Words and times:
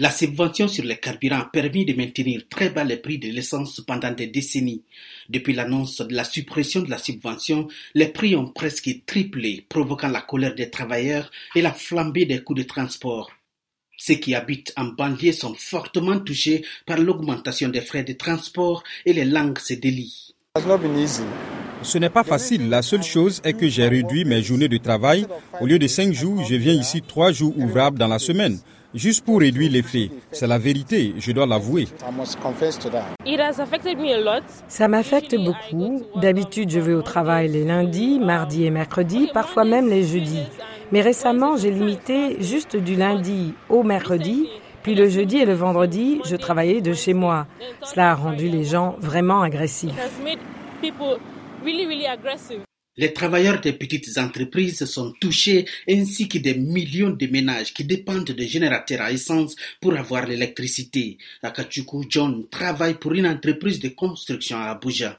La 0.00 0.10
subvention 0.10 0.66
sur 0.66 0.84
les 0.84 0.96
carburants 0.96 1.40
a 1.40 1.50
permis 1.52 1.84
de 1.84 1.92
maintenir 1.92 2.44
très 2.48 2.70
bas 2.70 2.84
les 2.84 2.96
prix 2.96 3.18
de 3.18 3.28
l'essence 3.28 3.82
pendant 3.86 4.10
des 4.10 4.28
décennies. 4.28 4.82
Depuis 5.28 5.52
l'annonce 5.52 6.00
de 6.00 6.14
la 6.14 6.24
suppression 6.24 6.80
de 6.80 6.88
la 6.88 6.96
subvention, 6.96 7.68
les 7.94 8.06
prix 8.06 8.34
ont 8.34 8.48
presque 8.48 8.88
triplé, 9.04 9.66
provoquant 9.68 10.08
la 10.08 10.22
colère 10.22 10.54
des 10.54 10.70
travailleurs 10.70 11.30
et 11.54 11.60
la 11.60 11.74
flambée 11.74 12.24
des 12.24 12.42
coûts 12.42 12.54
de 12.54 12.62
transport. 12.62 13.30
Ceux 13.98 14.14
qui 14.14 14.34
habitent 14.34 14.72
en 14.78 14.86
banlieue 14.86 15.32
sont 15.32 15.52
fortement 15.52 16.18
touchés 16.18 16.64
par 16.86 16.96
l'augmentation 16.96 17.68
des 17.68 17.82
frais 17.82 18.02
de 18.02 18.14
transport 18.14 18.82
et 19.04 19.12
les 19.12 19.26
langues 19.26 19.58
se 19.58 19.74
délient. 19.74 20.34
Ce 21.82 21.98
n'est 21.98 22.08
pas 22.08 22.24
facile. 22.24 22.70
La 22.70 22.80
seule 22.80 23.02
chose 23.02 23.42
est 23.44 23.52
que 23.52 23.68
j'ai 23.68 23.86
réduit 23.86 24.24
mes 24.24 24.42
journées 24.42 24.68
de 24.68 24.78
travail. 24.78 25.26
Au 25.60 25.66
lieu 25.66 25.78
de 25.78 25.86
cinq 25.86 26.14
jours, 26.14 26.42
je 26.42 26.54
viens 26.54 26.72
ici 26.72 27.02
trois 27.06 27.32
jours 27.32 27.58
ouvrables 27.58 27.98
dans 27.98 28.08
la 28.08 28.18
semaine 28.18 28.60
juste 28.94 29.24
pour 29.24 29.40
réduire 29.40 29.70
les 29.70 29.82
frais. 29.82 30.10
C'est 30.32 30.46
la 30.46 30.58
vérité, 30.58 31.14
je 31.18 31.32
dois 31.32 31.46
l'avouer. 31.46 31.88
Ça 34.68 34.88
m'affecte 34.88 35.36
beaucoup. 35.36 36.02
D'habitude, 36.16 36.70
je 36.70 36.80
vais 36.80 36.94
au 36.94 37.02
travail 37.02 37.48
les 37.48 37.64
lundis, 37.64 38.18
mardis 38.18 38.64
et 38.64 38.70
mercredis, 38.70 39.28
parfois 39.32 39.64
même 39.64 39.88
les 39.88 40.04
jeudis. 40.04 40.42
Mais 40.92 41.02
récemment, 41.02 41.56
j'ai 41.56 41.70
limité 41.70 42.42
juste 42.42 42.76
du 42.76 42.96
lundi 42.96 43.54
au 43.68 43.82
mercredi, 43.82 44.48
puis 44.82 44.94
le 44.94 45.08
jeudi 45.08 45.38
et 45.38 45.44
le 45.44 45.54
vendredi, 45.54 46.20
je 46.24 46.36
travaillais 46.36 46.80
de 46.80 46.92
chez 46.94 47.14
moi. 47.14 47.46
Cela 47.82 48.12
a 48.12 48.14
rendu 48.14 48.48
les 48.48 48.64
gens 48.64 48.96
vraiment 49.00 49.42
agressifs. 49.42 49.94
Les 53.00 53.14
travailleurs 53.14 53.62
des 53.62 53.72
petites 53.72 54.18
entreprises 54.18 54.84
sont 54.84 55.14
touchés 55.18 55.64
ainsi 55.88 56.28
que 56.28 56.36
des 56.36 56.52
millions 56.52 57.08
de 57.08 57.26
ménages 57.28 57.72
qui 57.72 57.82
dépendent 57.82 58.24
de 58.24 58.42
générateurs 58.42 59.00
à 59.00 59.10
essence 59.10 59.56
pour 59.80 59.96
avoir 59.96 60.26
l'électricité. 60.26 61.16
Akachuku 61.42 62.04
John 62.10 62.46
travaille 62.50 62.92
pour 62.92 63.14
une 63.14 63.26
entreprise 63.26 63.80
de 63.80 63.88
construction 63.88 64.58
à 64.58 64.72
Abuja. 64.72 65.18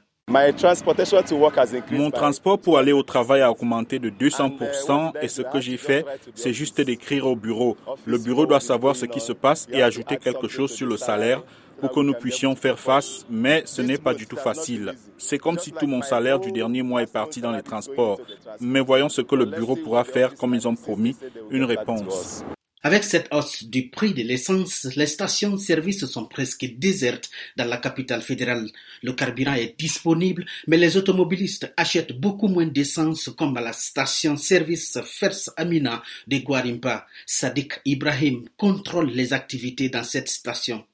Mon 1.90 2.10
transport 2.12 2.60
pour 2.60 2.78
aller 2.78 2.92
au 2.92 3.02
travail 3.02 3.40
a 3.40 3.50
augmenté 3.50 3.98
de 3.98 4.10
200% 4.10 5.14
et 5.20 5.26
ce 5.26 5.42
que 5.42 5.60
j'ai 5.60 5.76
fait, 5.76 6.06
c'est 6.36 6.52
juste 6.52 6.80
d'écrire 6.80 7.26
au 7.26 7.34
bureau. 7.34 7.76
Le 8.06 8.18
bureau 8.18 8.46
doit 8.46 8.60
savoir 8.60 8.94
ce 8.94 9.06
qui 9.06 9.18
se 9.18 9.32
passe 9.32 9.66
et 9.72 9.82
ajouter 9.82 10.18
quelque 10.18 10.46
chose 10.46 10.70
sur 10.70 10.86
le 10.86 10.96
salaire 10.96 11.42
pour 11.82 11.90
que 11.90 11.98
nous 11.98 12.14
puissions 12.14 12.54
faire 12.54 12.78
face, 12.78 13.26
mais 13.28 13.64
ce 13.66 13.82
n'est 13.82 13.98
pas 13.98 14.14
du 14.14 14.28
tout 14.28 14.36
facile. 14.36 14.94
C'est 15.18 15.38
comme 15.38 15.58
si 15.58 15.72
tout 15.72 15.88
mon 15.88 16.00
salaire 16.00 16.38
du 16.38 16.52
dernier 16.52 16.82
mois 16.82 17.02
est 17.02 17.12
parti 17.12 17.40
dans 17.40 17.50
les 17.50 17.64
transports. 17.64 18.20
Mais 18.60 18.78
voyons 18.78 19.08
ce 19.08 19.20
que 19.20 19.34
le 19.34 19.46
bureau 19.46 19.74
pourra 19.74 20.04
faire 20.04 20.36
comme 20.36 20.54
ils 20.54 20.68
ont 20.68 20.76
promis, 20.76 21.16
une 21.50 21.64
réponse. 21.64 22.44
Avec 22.84 23.02
cette 23.02 23.28
hausse 23.34 23.64
du 23.64 23.90
prix 23.90 24.14
de 24.14 24.22
l'essence, 24.22 24.88
les 24.94 25.06
stations-service 25.08 26.06
sont 26.06 26.26
presque 26.26 26.66
désertes 26.78 27.30
dans 27.56 27.64
la 27.64 27.78
capitale 27.78 28.22
fédérale. 28.22 28.68
Le 29.02 29.12
carburant 29.12 29.54
est 29.54 29.76
disponible, 29.76 30.46
mais 30.68 30.76
les 30.76 30.96
automobilistes 30.96 31.72
achètent 31.76 32.12
beaucoup 32.12 32.48
moins 32.48 32.66
d'essence 32.66 33.28
comme 33.36 33.56
à 33.56 33.60
la 33.60 33.72
station-service 33.72 35.00
Fers 35.04 35.50
Amina 35.56 36.00
de 36.28 36.38
Guarimpa. 36.38 37.08
Sadiq 37.26 37.80
Ibrahim 37.84 38.44
contrôle 38.56 39.10
les 39.10 39.32
activités 39.32 39.88
dans 39.88 40.04
cette 40.04 40.28
station. 40.28 40.84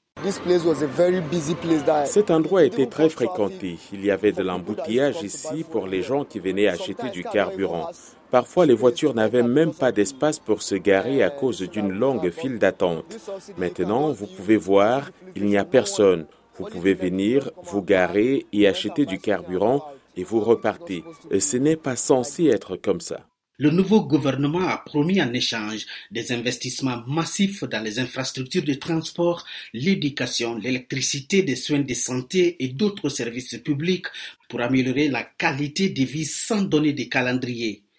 Cet 2.05 2.31
endroit 2.31 2.63
était 2.65 2.87
très 2.87 3.09
fréquenté. 3.09 3.77
Il 3.93 4.03
y 4.03 4.11
avait 4.11 4.33
de 4.33 4.43
l'embouteillage 4.43 5.21
ici 5.23 5.63
pour 5.69 5.87
les 5.87 6.01
gens 6.01 6.25
qui 6.25 6.39
venaient 6.39 6.67
acheter 6.67 7.09
du 7.09 7.23
carburant. 7.23 7.89
Parfois, 8.29 8.65
les 8.65 8.73
voitures 8.73 9.13
n'avaient 9.13 9.43
même 9.43 9.73
pas 9.73 9.91
d'espace 9.91 10.39
pour 10.39 10.61
se 10.61 10.75
garer 10.75 11.23
à 11.23 11.29
cause 11.29 11.61
d'une 11.61 11.91
longue 11.91 12.29
file 12.31 12.59
d'attente. 12.59 13.17
Maintenant, 13.57 14.11
vous 14.11 14.27
pouvez 14.27 14.57
voir, 14.57 15.09
il 15.35 15.45
n'y 15.45 15.57
a 15.57 15.65
personne. 15.65 16.25
Vous 16.57 16.65
pouvez 16.65 16.93
venir, 16.93 17.51
vous 17.63 17.81
garer 17.81 18.45
et 18.51 18.67
acheter 18.67 19.05
du 19.05 19.19
carburant 19.19 19.85
et 20.17 20.23
vous 20.23 20.41
repartez. 20.41 21.03
ce 21.39 21.57
n'est 21.57 21.77
pas 21.77 21.95
censé 21.95 22.47
être 22.47 22.75
comme 22.75 23.01
ça. 23.01 23.21
Le 23.61 23.71
nouveau 23.71 24.05
gouvernement 24.05 24.69
a 24.69 24.77
promis 24.77 25.21
en 25.21 25.33
échange 25.33 25.85
des 26.11 26.31
investissements 26.31 27.03
massifs 27.07 27.65
dans 27.65 27.83
les 27.83 27.99
infrastructures 27.99 28.63
de 28.63 28.75
transport, 28.75 29.45
l'éducation, 29.73 30.55
l'électricité, 30.55 31.43
des 31.43 31.57
soins 31.57 31.81
de 31.81 31.93
santé 31.93 32.55
et 32.63 32.69
d'autres 32.69 33.09
services 33.09 33.57
publics 33.57 34.05
pour 34.47 34.61
améliorer 34.61 35.09
la 35.09 35.23
qualité 35.23 35.89
de 35.89 36.03
vie 36.05 36.23
sans 36.23 36.61
donner 36.61 36.93
de 36.93 37.03
calendrier. 37.03 37.83